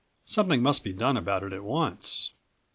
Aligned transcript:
47 0.25 0.31
Something 0.33 0.63
must 0.63 0.83
be 0.83 0.93
done 0.93 1.15
about 1.15 1.43
it 1.43 1.53
at 1.53 1.63
once! 1.63 2.31